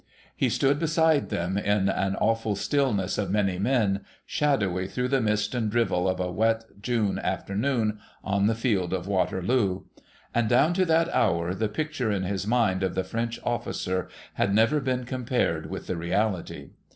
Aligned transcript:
He 0.35 0.49
stood 0.49 0.79
beside 0.79 1.29
them, 1.29 1.59
in 1.59 1.87
an 1.87 2.15
awful 2.15 2.55
stillness 2.55 3.19
of 3.19 3.29
many 3.29 3.59
men, 3.59 4.03
shadowy 4.25 4.87
through 4.87 5.09
the 5.09 5.21
mist 5.21 5.53
and 5.53 5.69
drizzle 5.69 6.09
of 6.09 6.19
a 6.19 6.31
wet 6.31 6.63
June 6.81 7.21
forenoon, 7.45 7.99
on 8.23 8.47
the 8.47 8.55
field 8.55 8.93
of 8.93 9.05
Waterloo. 9.05 9.83
And 10.33 10.49
down 10.49 10.73
to 10.73 10.85
that 10.85 11.09
hour 11.13 11.53
the 11.53 11.69
picture 11.69 12.11
in 12.11 12.23
his 12.23 12.47
mind 12.47 12.81
of 12.81 12.95
the 12.95 13.03
French 13.03 13.39
officer 13.43 14.09
had 14.33 14.55
never 14.55 14.79
been 14.79 15.03
compared 15.03 15.67
with 15.69 15.85
the 15.85 15.95
realit}'. 15.95 16.71